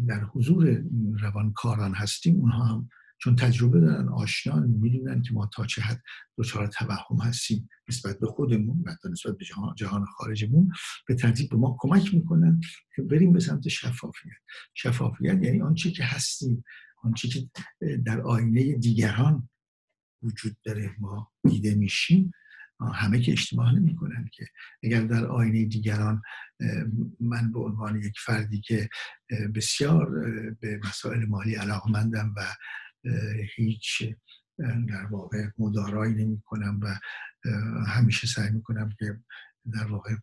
در 0.08 0.24
حضور 0.24 0.84
روانکاران 1.22 1.94
هستیم 1.94 2.36
اونها 2.36 2.66
هم 2.66 2.90
چون 3.24 3.36
تجربه 3.36 3.80
دارن 3.80 4.10
آشنان 4.10 4.68
می‌دونن 4.68 5.22
که 5.22 5.34
ما 5.34 5.50
تا 5.54 5.66
چه 5.66 5.82
حد 5.82 6.02
دچار 6.38 6.68
توهم 6.68 7.18
هستیم 7.24 7.70
نسبت 7.90 8.20
به 8.20 8.28
خودمون 8.28 8.84
و 8.86 9.10
نسبت 9.10 9.38
به 9.38 9.46
جهان, 9.46 9.76
جهان 9.76 10.06
خارجمون. 10.06 10.72
به 11.08 11.16
ترتیب 11.16 11.50
به 11.50 11.58
ما 11.58 11.78
کمک 11.80 12.14
می‌کنن 12.14 12.62
که 12.96 13.02
بریم 13.02 13.34
به 13.34 13.40
سمت 13.40 13.68
شفافیت. 13.68 14.34
شفافیت 14.74 15.44
یعنی 15.44 15.62
آنچه 15.62 15.92
که 15.92 16.04
هستیم 16.04 16.64
آنچه 17.04 17.28
که 17.28 17.50
در 18.06 18.22
آینه 18.22 18.74
دیگران 18.74 19.50
وجود 20.24 20.58
داره 20.64 20.96
ما 21.00 21.32
دیده 21.50 21.76
میشیم. 21.76 22.32
همه 22.94 23.22
که 23.22 23.32
اشتباه 23.32 23.76
نمی‌کنن 23.76 24.30
که 24.34 24.46
اگر 24.84 25.02
در 25.02 25.26
آینه 25.26 25.66
دیگران 25.66 26.22
من 27.20 27.52
به 27.52 27.60
عنوان 27.60 28.02
یک 28.02 28.20
فردی 28.26 28.62
که 28.62 28.90
بسیار 29.56 30.10
به 30.62 30.80
مسائل 30.84 31.26
مالی 31.26 31.56
علاقمندم 31.56 32.34
و 32.38 32.42
هیچ 33.56 34.04
در 34.90 35.06
واقع 35.12 35.48
مدارایی 35.58 36.16
نمی 36.16 36.42
کنم 36.42 36.80
و 36.84 37.00
همیشه 37.88 38.28
سعی 38.28 38.50
می 38.50 38.62
کنم 38.62 38.90
که 39.00 39.20
در 39.74 39.86
واقع 39.86 40.16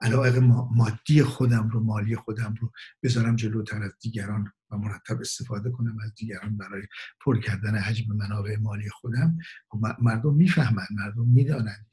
علاقه 0.00 0.40
مادی 0.74 1.22
خودم 1.22 1.68
رو 1.68 1.80
مالی 1.80 2.16
خودم 2.16 2.54
رو 2.60 2.72
بذارم 3.02 3.36
جلوتر 3.36 3.82
از 3.82 3.92
دیگران 4.00 4.52
و 4.70 4.76
مرتب 4.76 5.20
استفاده 5.20 5.70
کنم 5.70 5.98
از 6.04 6.14
دیگران 6.14 6.56
برای 6.56 6.82
پر 7.24 7.40
کردن 7.40 7.74
حجم 7.74 8.16
منابع 8.16 8.56
مالی 8.56 8.90
خودم. 8.90 9.38
خب 9.68 9.80
مردم 10.02 10.34
می‌فهمن 10.34 10.86
مردم 10.90 11.28
می‌دانند. 11.28 11.86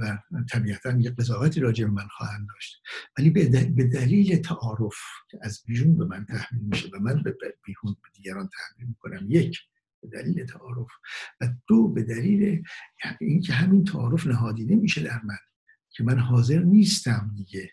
و 0.00 0.18
طبیعتا 0.50 0.98
یه 0.98 1.10
قضاوتی 1.10 1.60
راجع 1.60 1.84
به 1.84 1.90
من 1.90 2.08
خواهند 2.08 2.48
داشت. 2.48 2.82
ولی 3.18 3.30
به 3.30 3.84
دلیل 3.84 4.36
تعارف 4.36 4.96
که 5.30 5.38
از 5.42 5.62
بیرون 5.66 5.98
به 5.98 6.04
من 6.04 6.24
تحمیل 6.24 6.64
میشه 6.64 6.88
و 6.88 6.98
من 7.00 7.22
به 7.22 7.36
بیرون 7.64 7.96
به 8.02 8.08
دیگران 8.14 8.48
تحمیل 8.48 8.88
می‌کنم 8.88 9.26
یک 9.28 9.58
به 10.02 10.08
دلیل 10.08 10.46
تعارف 10.46 10.88
و 11.40 11.48
دو 11.66 11.88
به 11.88 12.02
دلیل 12.02 12.42
یعنی 13.04 13.16
اینکه 13.20 13.52
همین 13.52 13.84
تعارف 13.84 14.26
نهادینه 14.26 14.76
میشه 14.76 15.02
در 15.02 15.22
من 15.24 15.38
که 15.90 16.04
من 16.04 16.18
حاضر 16.18 16.58
نیستم 16.58 17.34
دیگه 17.36 17.70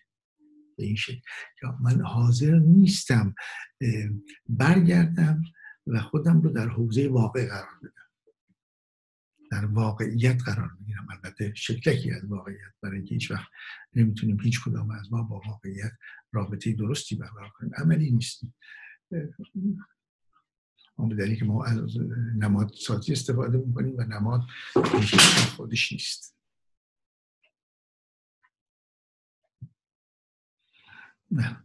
به 0.78 0.86
این 0.86 0.96
شکل. 0.96 1.22
من 1.82 2.02
حاضر 2.02 2.60
نیستم 2.60 3.36
برگردم 4.50 5.42
و 5.88 6.00
خودم 6.00 6.42
رو 6.42 6.50
در 6.50 6.68
حوزه 6.68 7.08
واقع 7.08 7.48
قرار 7.48 7.80
بدم. 7.84 8.07
در 9.52 9.66
واقعیت 9.66 10.42
قرار 10.44 10.72
می‌گیرم. 10.80 11.08
البته 11.10 11.54
شکلکی 11.56 12.12
از 12.12 12.26
واقعیت 12.26 12.74
برای 12.82 12.98
اینکه 12.98 13.14
هیچ 13.14 13.32
وقت 13.32 13.48
نمی‌تونیم 13.94 14.40
هیچ 14.42 14.64
کدام 14.64 14.92
از 14.92 15.14
ما 15.14 15.24
با 15.24 15.42
واقعیت 15.48 15.92
رابطه 16.32 16.74
درستی 16.74 17.16
برقرار 17.16 17.50
کنیم. 17.50 17.72
عملی 17.76 18.12
نیستیم. 18.12 18.56
اون 20.96 21.10
به 21.10 21.36
که 21.36 21.46
ما 21.46 21.66
از 21.66 21.98
نماد 22.38 22.72
سازی 22.74 23.12
استفاده 23.12 23.58
می‌کنیم 23.58 23.96
و 23.98 24.02
نماد 24.02 24.42
خودش 25.56 25.92
نیست. 25.92 26.38
نه. 31.32 31.64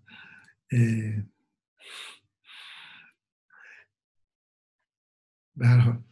به 5.56 5.66
هر 5.66 5.78
حال 5.78 6.02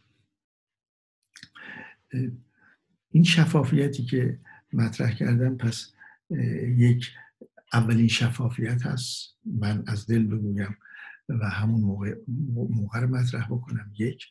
این 3.11 3.23
شفافیتی 3.23 4.05
که 4.05 4.39
مطرح 4.73 5.13
کردم 5.13 5.57
پس 5.57 5.93
یک 6.77 7.05
اولین 7.73 8.07
شفافیت 8.07 8.85
هست. 8.85 9.37
من 9.45 9.83
از 9.87 10.07
دل 10.07 10.27
بگویم 10.27 10.77
و 11.29 11.49
همون 11.49 11.81
موقع, 11.81 12.15
موقع 12.69 12.99
رو 12.99 13.07
مطرح 13.07 13.45
بکنم. 13.45 13.93
یک. 13.97 14.25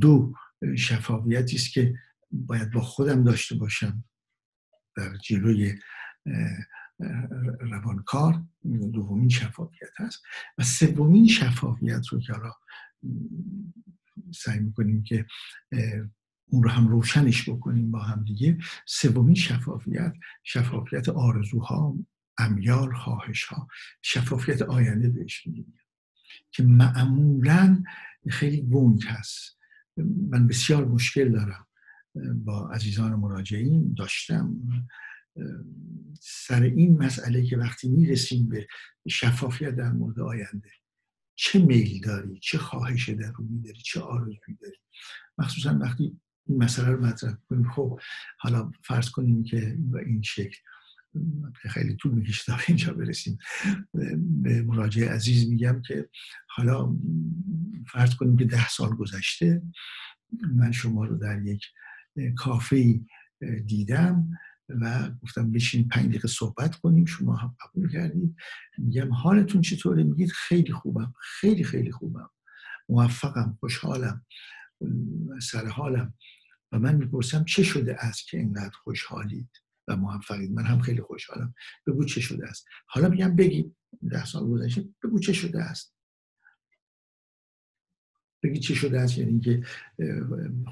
دو 0.00 0.34
شفافیتی 0.76 1.56
است 1.56 1.72
که 1.72 1.94
باید 2.30 2.72
با 2.72 2.80
خودم 2.80 3.24
داشته 3.24 3.54
باشم 3.54 4.04
در 4.96 5.16
جلوی 5.16 5.74
روانکار. 7.60 8.44
دومین 8.92 9.28
شفافیت 9.28 9.90
هست. 9.96 10.22
و 10.58 10.62
سومین 10.62 11.28
شفافیت 11.28 12.06
رو 12.08 12.20
که 12.20 12.32
حالا 12.32 12.52
سعی 14.34 14.58
می‌کنیم 14.58 15.02
که 15.02 15.26
اون 16.48 16.62
رو 16.62 16.70
هم 16.70 16.88
روشنش 16.88 17.48
بکنیم 17.48 17.90
با 17.90 17.98
هم 17.98 18.24
دیگه. 18.24 18.58
سومین 18.86 19.34
شفافیت 19.34 20.12
شفافیت 20.44 21.08
آرزوها 21.08 21.98
امیال 22.38 22.94
خواهش 22.94 23.44
ها 23.44 23.68
شفافیت 24.02 24.62
آینده 24.62 25.08
بهش 25.08 25.46
میگیم. 25.46 25.74
که 26.50 26.62
معمولا 26.62 27.82
خیلی 28.28 28.62
گنگ 28.62 29.02
هست. 29.06 29.58
من 30.30 30.46
بسیار 30.46 30.84
مشکل 30.84 31.32
دارم. 31.32 31.66
با 32.34 32.70
عزیزان 32.70 33.14
مراجعین 33.14 33.94
داشتم. 33.98 34.56
سر 36.20 36.62
این 36.62 36.98
مسئله 36.98 37.46
که 37.46 37.56
وقتی 37.56 37.88
می‌رسیم 37.88 38.48
به 38.48 38.66
شفافیت 39.08 39.70
در 39.70 39.92
مورد 39.92 40.20
آینده 40.20 40.70
چه 41.34 41.58
میل 41.58 42.00
داری؟ 42.00 42.38
چه 42.42 42.58
خواهش 42.58 43.08
درونی 43.08 43.62
داری؟ 43.64 43.80
چه 43.82 44.00
آرزویی 44.00 44.58
داری؟ 44.62 44.76
مخصوصا 45.38 45.78
وقتی 45.78 46.20
این 46.48 46.62
مسئله 46.62 46.88
رو 46.88 47.06
مطرح 47.06 47.34
کنیم. 47.48 47.70
خب 47.70 48.00
حالا 48.38 48.72
فرض 48.82 49.10
کنیم 49.10 49.44
که 49.44 49.76
به 49.78 50.06
این 50.06 50.22
شکل 50.22 50.58
خیلی 51.54 51.96
طول 51.96 52.12
می‌کشه 52.12 52.44
تا 52.52 52.58
اینجا 52.68 52.92
برسیم. 52.92 53.38
به 54.42 54.62
مراجع 54.62 55.08
عزیز 55.08 55.50
میگم 55.50 55.82
که 55.82 56.08
حالا 56.48 56.96
فرض 57.92 58.14
کنیم 58.14 58.36
که 58.36 58.44
ده 58.44 58.68
سال 58.68 58.90
گذشته 58.94 59.62
من 60.54 60.72
شما 60.72 61.04
رو 61.04 61.18
در 61.18 61.42
یک 61.42 61.64
کافه 62.36 63.00
دیدم 63.66 64.28
و 64.68 65.10
گفتم 65.22 65.52
بشین 65.52 65.88
پنج 65.88 66.08
دقیقه 66.08 66.28
صحبت 66.28 66.74
کنیم. 66.74 67.04
شما 67.04 67.36
هم 67.36 67.56
قبول 67.60 67.92
کردید. 67.92 68.36
میگم 68.78 69.12
حالتون 69.12 69.60
چطوره؟ 69.60 70.02
میگید 70.02 70.32
خیلی 70.32 70.72
خوبم. 70.72 71.14
خیلی 71.20 71.64
خیلی 71.64 71.92
خوبم. 71.92 72.30
موفقم 72.88 73.56
خوشحالم. 73.60 74.26
سر 75.42 75.66
حالم 75.66 76.14
و 76.72 76.78
من 76.78 76.94
می‌پرسم 76.94 77.44
چه 77.44 77.62
شده 77.62 78.04
است 78.04 78.28
که 78.28 78.38
اینقدر 78.38 78.76
خوشحالید 78.84 79.50
و 79.88 79.96
موفقید؟ 79.96 80.52
من 80.52 80.64
هم 80.64 80.80
خیلی 80.80 81.02
خوشحالم. 81.02 81.54
بگو 81.86 82.04
چه 82.04 82.20
شده 82.20 82.48
است. 82.48 82.66
حالا 82.86 83.08
میگم 83.08 83.36
بگی 83.36 83.74
ده 84.10 84.24
سال 84.24 84.46
گذشته 84.48 84.88
بگو 85.04 85.18
چه 85.18 85.32
شده 85.32 85.62
است. 85.62 85.95
بگی 88.46 88.60
چی 88.60 88.74
شده 88.74 89.00
است؟ 89.00 89.18
یعنی 89.18 89.40
که 89.40 89.62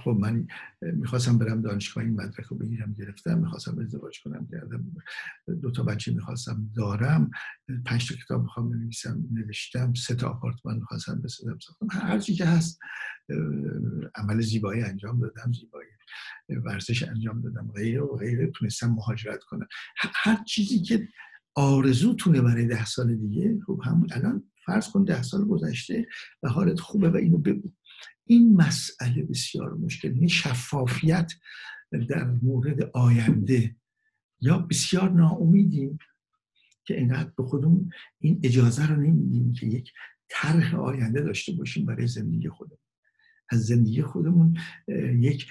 خب 0.04 0.10
من 0.20 0.46
می‌خواستم 0.82 1.38
برم 1.38 1.62
دانشگاه 1.62 2.04
این 2.04 2.14
مدرک 2.14 2.44
رو 2.46 2.56
بگیرم 2.56 2.94
گرفتم 2.98 3.38
می‌خواستم 3.38 3.78
ازدواج 3.78 4.20
کنم 4.20 4.46
کردم. 4.50 4.92
دو 5.62 5.70
تا 5.70 5.82
بچه 5.82 6.12
می‌خواستم 6.12 6.70
دارم. 6.76 7.30
پنج 7.86 8.08
تا 8.08 8.14
کتاب 8.14 8.42
می‌خوام 8.42 8.70
بنویسم 8.70 9.24
نوشتم. 9.32 9.94
سه 9.94 10.14
تا 10.14 10.28
آپارتمان 10.28 10.76
می‌خواستم 10.76 11.22
بسازم 11.22 11.58
ساختم. 11.58 11.86
هر 11.90 12.18
چی 12.18 12.34
که 12.34 12.44
هست. 12.44 12.78
عمل 14.14 14.40
زیبایی 14.40 14.82
انجام 14.82 15.20
دادم 15.20 15.52
زیبایی 15.52 15.88
ورزش 16.64 17.02
انجام 17.02 17.40
دادم 17.40 17.72
غیره 17.74 18.00
و 18.00 18.16
غیره 18.16 18.50
تونستم 18.50 18.90
مهاجرت 18.90 19.42
کنم. 19.42 19.66
هر 19.96 20.44
چیزی 20.44 20.82
که 20.82 21.08
آرزوتونه 21.54 22.40
برای 22.40 22.66
ده 22.66 22.84
سال 22.84 23.14
دیگه 23.14 23.58
خب 23.66 23.80
همون 23.84 24.08
الان 24.12 24.50
فرض 24.66 24.88
کن 24.88 25.04
ده 25.04 25.22
سال 25.22 25.44
گذشته 25.44 26.06
و 26.42 26.48
حالت 26.48 26.80
خوبه 26.80 27.10
و 27.10 27.16
اینو 27.16 27.38
بگو. 27.38 27.72
این 28.24 28.56
مسئله 28.56 29.22
بسیار 29.22 29.74
مشکل 29.74 30.08
این 30.08 30.28
شفافیت 30.28 31.32
در 32.08 32.24
مورد 32.24 32.82
آینده. 32.82 33.76
یا 34.40 34.58
بسیار 34.58 35.10
ناامیدیم 35.10 35.98
که 36.84 36.98
اینقدر 36.98 37.30
به 37.36 37.42
خودمون 37.42 37.90
این 38.20 38.40
اجازه 38.42 38.86
رو 38.86 38.96
نمیدیم 38.96 39.52
که 39.52 39.66
یک 39.66 39.92
طرح 40.28 40.74
آینده 40.74 41.20
داشته 41.20 41.52
باشیم 41.52 41.86
برای 41.86 42.06
زندگی 42.06 42.48
خودمون. 42.48 42.78
از 43.48 43.66
زندگی 43.66 44.02
خودمون 44.02 44.58
یک 45.18 45.48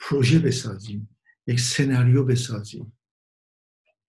پروژه 0.00 0.38
بسازیم 0.38 1.16
یک 1.46 1.60
سناریو 1.60 2.24
بسازیم. 2.24 2.92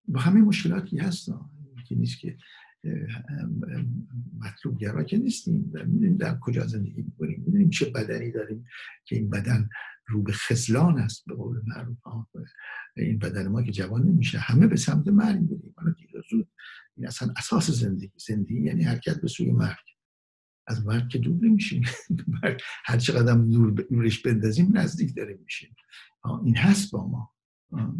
با 0.07 0.19
همه 0.19 0.41
مشکلاتی 0.41 0.97
هست 0.97 1.31
که 1.87 1.95
نیست 1.95 2.19
که 2.19 2.37
مطلوب 4.39 4.77
گرا 4.79 5.03
که 5.03 5.17
نیستیم. 5.17 5.71
و 5.73 5.85
می‌دونیم 5.85 6.17
در 6.17 6.37
کجا 6.41 6.67
زندگی 6.67 7.01
می‌کنیم. 7.01 7.43
می‌دونیم 7.45 7.69
چه 7.69 7.89
بدنی 7.89 8.31
داریم 8.31 8.65
که 9.05 9.15
این 9.15 9.29
بدن 9.29 9.69
رو 10.07 10.23
به 10.23 10.31
خزلان 10.31 10.99
است 10.99 11.25
به 11.25 11.35
قول 11.35 11.61
معروف. 11.67 11.97
این 12.97 13.19
بدن 13.19 13.47
ما 13.47 13.63
که 13.63 13.71
جوان 13.71 14.03
نمیشه. 14.03 14.39
همه 14.39 14.67
به 14.67 14.75
سمت 14.75 15.07
مرگ 15.07 15.39
میریم. 15.41 15.73
حالا 15.77 15.91
دیر 15.91 16.09
زود 16.29 16.47
این 16.97 17.07
اصلا 17.07 17.33
اساس 17.37 17.71
زندگی. 17.71 18.11
زندگی 18.27 18.61
یعنی 18.61 18.83
حرکت 18.83 19.21
به 19.21 19.27
سوی 19.27 19.51
مرگ. 19.51 19.77
از 20.67 20.85
مرگ 20.85 21.09
که 21.09 21.17
دور 21.19 21.45
نمیشیم. 21.45 21.83
هر 22.85 22.97
چقدر 22.97 23.35
دور 23.35 23.71
دورش 23.71 24.21
بندازیم 24.21 24.77
نزدیک 24.77 25.15
داریم 25.15 25.39
میشیم. 25.43 25.75
این 26.45 26.57
هست 26.57 26.91
با 26.91 27.07
ما. 27.07 27.31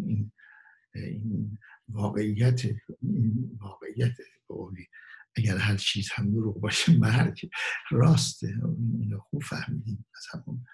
این, 0.06 0.32
این 0.94 1.58
واقعیت 1.88 2.60
این 3.02 3.58
واقعیت 3.60 4.16
قولی 4.48 4.86
اگر 5.36 5.56
هر 5.56 5.76
چیز 5.76 6.08
هم 6.12 6.30
دروغ 6.30 6.60
باشه 6.60 6.98
مرگ 6.98 7.50
راسته 7.90 8.54
اینو 9.00 9.18
خوب 9.18 9.42
فهمیدیم. 9.42 10.06
از 10.16 10.26
همون 10.32 10.64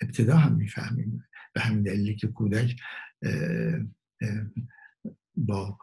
ابتدا 0.00 0.36
هم 0.36 0.56
می‌فهمیم. 0.56 1.24
به 1.54 1.60
همین 1.60 1.82
دلیلی 1.82 2.16
که 2.16 2.28
کودک 2.28 2.80
با 5.36 5.78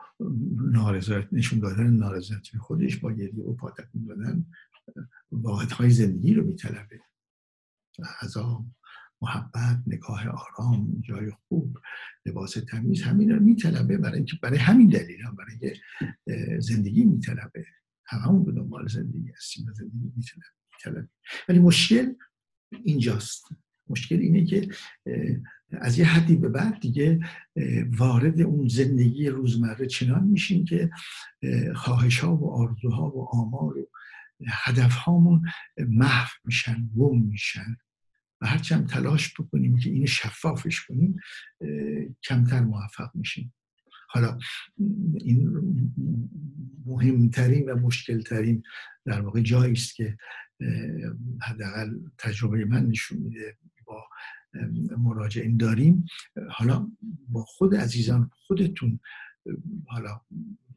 نارضایت 0.71 1.27
نشون 1.31 1.59
دادن 1.59 1.89
نارضایتی 1.89 2.57
خودش 2.57 2.97
با 2.97 3.11
گریه 3.11 3.43
و 3.43 3.55
پاتکون 3.55 4.05
دادن 4.05 4.45
واحدهای 5.31 5.89
زندگی 5.89 6.33
رو 6.33 6.43
میطلبه. 6.43 6.99
غذا 8.21 8.65
محبت 9.21 9.83
نگاه 9.87 10.27
آرام 10.27 11.01
جای 11.01 11.31
خوب 11.47 11.77
لباس 12.25 12.51
تمیز 12.51 13.01
همین 13.01 13.31
رو 13.31 13.39
میطلبه. 13.39 13.97
برای 13.97 14.15
اینکه 14.15 14.37
برای 14.41 14.57
همین 14.57 14.87
دلیل 14.87 15.21
هم 15.21 15.35
برای 15.35 15.75
زندگی 16.59 17.05
میطلبه. 17.05 17.65
همون 18.05 18.45
به 18.45 18.51
دنبال 18.51 18.87
زندگی 18.87 19.31
هستیم 19.37 19.65
و 19.67 19.73
زندگی 19.73 20.11
میطلبه 20.15 21.07
ولی 21.49 21.59
مشکل 21.59 22.13
اینجاست. 22.83 23.45
مشکل 23.89 24.15
اینه 24.15 24.45
که 24.45 24.67
از 25.71 25.99
یه 25.99 26.05
حدی 26.05 26.35
به 26.35 26.49
بعد 26.49 26.79
دیگه 26.79 27.19
وارد 27.97 28.41
اون 28.41 28.67
زندگی 28.67 29.29
روزمره 29.29 29.87
چنان 29.87 30.23
میشیم 30.23 30.65
که 30.65 30.89
خواهش 31.75 32.19
ها 32.19 32.35
و 32.35 32.51
آرزوها 32.51 33.09
و 33.09 33.27
آمار 33.31 33.77
و 33.77 33.87
هدف 34.47 34.95
هامون 34.95 35.41
محو 35.77 36.29
میشن 36.45 36.89
گم 36.97 37.21
میشن. 37.21 37.77
و 38.41 38.47
هرچند 38.47 38.89
تلاش 38.89 39.33
بکنیم 39.39 39.77
که 39.77 39.89
این 39.89 40.05
شفافش 40.05 40.85
کنیم 40.85 41.15
کمتر 42.23 42.61
موفق 42.61 43.09
میشیم. 43.13 43.53
حالا 44.09 44.37
این 45.21 45.49
مهمترین 46.85 47.69
و 47.69 47.75
مشکلترین 47.75 48.63
در 49.05 49.21
واقع 49.21 49.41
جایی 49.41 49.73
است 49.73 49.95
که 49.95 50.17
حداقل 51.41 51.99
تجربه 52.17 52.65
من 52.65 52.85
نشون 52.85 53.17
میده 53.17 53.57
با 53.85 54.03
مراجعین 54.97 55.57
داریم. 55.57 56.05
حالا 56.51 56.91
با 57.29 57.43
خود 57.43 57.75
عزیزان 57.75 58.29
خودتون 58.33 58.99
حالا 59.87 60.21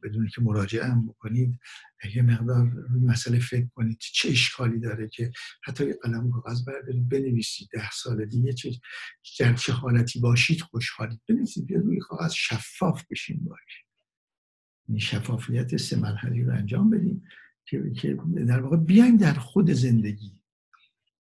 بدون 0.03 0.27
که 0.27 0.41
مراجعه 0.41 0.85
هم 0.85 1.07
بکنید 1.07 1.59
یه 2.15 2.21
مقدار 2.21 2.67
روی 2.67 3.05
مسئله 3.05 3.39
فکر 3.39 3.67
کنید. 3.75 3.97
چه 3.99 4.29
اشکالی 4.29 4.79
داره 4.79 5.07
که 5.07 5.31
حتی 5.63 5.87
یه 5.87 5.97
قلم 6.03 6.31
کاغذ 6.31 6.65
بردارید 6.65 7.09
بنویسید 7.09 7.69
ده 7.71 7.91
سال 7.91 8.25
دیگه 8.25 8.53
چه 8.53 8.71
در 9.39 9.53
چه 9.53 9.73
حالتی 9.73 10.19
باشید 10.19 10.61
خوشحالید. 10.61 11.21
بنویسید 11.29 11.65
بیا 11.65 11.79
روی 11.79 11.99
کاغذ 11.99 12.31
شفاف 12.31 13.03
بشین 13.09 13.39
باشید 13.43 13.85
این 14.87 14.99
شفافیت 14.99 15.77
سه 15.77 15.99
مرحله 15.99 16.43
رو 16.43 16.53
انجام 16.53 16.89
بدیم 16.89 17.23
که 17.65 18.17
در 18.47 18.61
واقع 18.61 18.77
بیاین 18.77 19.17
در 19.17 19.33
خود 19.33 19.71
زندگی. 19.71 20.41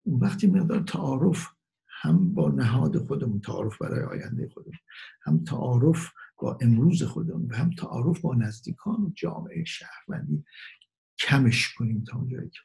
اون 0.04 0.20
وقتی 0.20 0.48
مقدار 0.48 0.80
تعارف 0.80 1.48
هم 1.88 2.34
با 2.34 2.50
نهاد 2.50 2.98
خودمون 2.98 3.40
تعارف 3.40 3.82
برای 3.82 4.04
آینده 4.04 4.50
خودمون 4.54 4.78
هم 5.22 5.44
تعارف 5.44 6.10
با 6.38 6.58
امروز 6.62 7.04
خودمون 7.04 7.52
و 7.52 7.56
هم 7.56 7.70
تعارف 7.70 8.22
با 8.22 8.36
نزدیکان 8.36 9.02
و 9.02 9.12
جامعه 9.16 9.64
شهروندی 9.64 10.46
کمش 11.20 11.74
کنیم 11.74 12.04
تا 12.04 12.18
اونجایی 12.18 12.50
که 12.50 12.60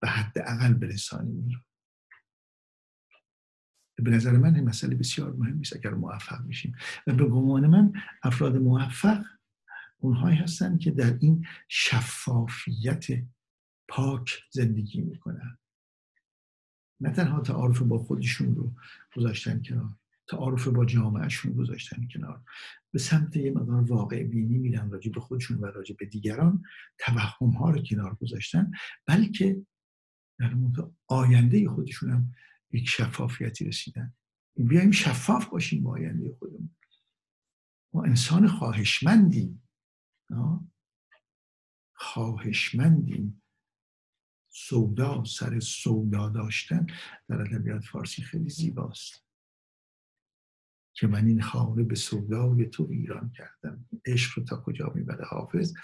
به 0.00 0.08
حد 0.08 0.38
اقل 0.38 0.74
برسانیم. 0.74 1.64
رو 3.98 4.04
به 4.04 4.10
نظر 4.10 4.36
من 4.36 4.54
این 4.54 4.64
مسئله 4.64 4.94
بسیار 4.94 5.32
مهم 5.32 5.60
است 5.60 5.76
اگر 5.76 5.94
موفق 5.94 6.44
میشیم 6.44 6.76
و 7.06 7.12
به 7.12 7.24
گمان 7.24 7.66
من 7.66 7.92
افراد 8.22 8.56
موفق 8.56 9.24
اونهایی 9.98 10.36
هستن 10.36 10.78
که 10.78 10.90
در 10.90 11.18
این 11.20 11.46
شفافیت 11.68 13.06
پاک 13.88 14.42
زندگی 14.50 15.00
می‌کنن. 15.00 15.58
نه 17.00 17.10
تنها 17.10 17.40
تعارف 17.40 17.82
با 17.82 17.98
خودشون 17.98 18.54
رو 18.54 18.74
گذاشتن 19.16 19.62
کنار. 19.62 19.94
تعارف 20.28 20.68
با 20.68 20.84
جامعهشون 20.84 21.52
گذاشتن 21.52 22.08
کنار. 22.12 22.42
به 22.92 22.98
سمت 22.98 23.36
یه 23.36 23.50
مقدار 23.50 23.82
واقع 23.82 24.22
بینی 24.22 24.58
میرن 24.58 24.90
راجع 24.90 25.12
به 25.12 25.20
خودشون 25.20 25.58
و 25.58 25.66
راجع 25.66 25.94
به 25.98 26.06
دیگران. 26.06 26.62
توهم 26.98 27.50
ها 27.50 27.70
رو 27.70 27.82
کنار 27.82 28.14
گذاشتن. 28.14 28.70
بلکه 29.06 29.66
در 30.38 30.54
مورد 30.54 30.92
آینده 31.06 31.68
خودشون 31.68 32.10
هم 32.10 32.32
یک 32.72 32.88
شفافیتی 32.88 33.64
رسیدن. 33.64 34.14
بیایم 34.56 34.90
شفاف 34.90 35.46
باشیم 35.46 35.82
با 35.82 35.92
آینده 35.92 36.36
خودمون. 36.38 36.76
ما 37.94 38.04
انسان 38.04 38.48
خواهشمندیم. 38.48 39.62
خواهشمندیم. 41.94 43.42
سودا 44.48 45.24
سر 45.24 45.60
سودا 45.60 46.28
داشتن. 46.28 46.86
در 47.28 47.40
ادبیات 47.40 47.84
فارسی 47.84 48.22
خیلی 48.22 48.50
زیباست. 48.50 49.25
که 50.98 51.06
من 51.06 51.26
این 51.26 51.42
خانه 51.42 51.82
به 51.82 51.94
سودای 51.94 52.66
تو 52.66 52.86
ایران 52.90 53.30
کردم. 53.30 53.86
عشق 54.06 54.44
تا 54.44 54.56
کجا 54.56 54.92
می‌بره 54.94 55.24
حافظ؟ 55.24 55.74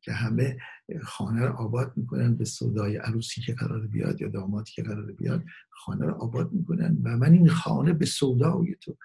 که 0.00 0.12
همه 0.12 0.58
خانه 1.02 1.46
رو 1.46 1.52
آباد 1.52 1.96
می‌کنن 1.96 2.36
به 2.36 2.44
سودای 2.44 2.96
عروسی 2.96 3.40
که 3.40 3.54
قرار 3.54 3.86
بیاد 3.86 4.20
یا 4.20 4.28
دامادی 4.28 4.72
که 4.72 4.82
قرار 4.82 5.12
بیاد 5.12 5.44
خانه 5.70 6.06
رو 6.06 6.14
آباد 6.14 6.52
می‌کنن 6.52 6.98
و 7.02 7.16
من 7.16 7.32
این 7.32 7.48
خانه 7.48 7.92
به 7.92 8.06
سودای 8.06 8.76
تو 8.80 8.96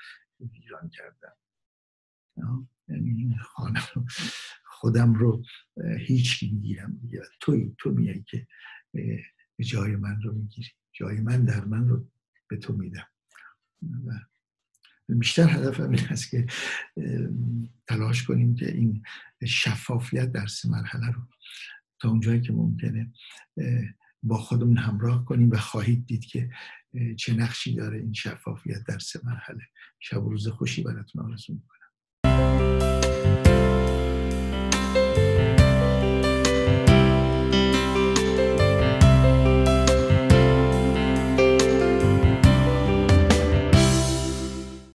ایران 0.53 0.89
کردم. 0.89 1.35
یعنی 2.87 3.09
این 3.09 3.37
خانه 3.37 3.81
رو 3.93 4.05
خودم 4.65 5.13
رو 5.13 5.43
هیچ 5.99 6.43
می‌گیرم 6.43 6.99
دیگه. 7.01 7.21
توی 7.39 7.75
تو 7.77 7.91
میای 7.91 8.23
که 8.23 8.47
جای 9.59 9.95
من 9.95 10.21
رو 10.21 10.33
می‌گیری. 10.33 10.69
جای 10.93 11.21
من 11.21 11.45
در 11.45 11.65
من 11.65 11.87
رو 11.87 12.05
به 12.47 12.57
تو 12.57 12.73
میدم. 12.73 13.07
بیشتر 15.09 15.49
هدفم 15.49 15.89
این 15.89 16.07
است 16.09 16.29
که 16.29 16.45
تلاش 17.87 18.23
کنیم 18.23 18.55
که 18.55 18.71
این 18.71 19.03
شفافیت 19.47 20.31
در 20.31 20.47
سه 20.47 20.69
مرحله 20.69 21.11
رو 21.11 21.21
تا 21.99 22.09
اونجایی 22.09 22.41
که 22.41 22.53
ممکنه 22.53 23.11
با 24.23 24.37
خودمون 24.37 24.77
همراه 24.77 25.25
کنیم 25.25 25.51
و 25.51 25.57
خواهید 25.57 26.05
دید 26.05 26.25
که 26.25 26.49
چه 27.17 27.33
نقشی 27.33 27.75
داره 27.75 27.97
این 27.97 28.13
شفافیت 28.13 28.83
در 28.87 28.99
سه 28.99 29.19
مرحله. 29.23 29.61
شب 29.99 30.23
و 30.23 30.29
روز 30.29 30.47
خوشی 30.47 30.83
براتون 30.83 31.31
آرزو 31.31 31.53
می‌کنم. 31.53 31.75